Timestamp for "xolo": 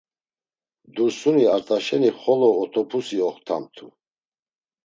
2.21-2.49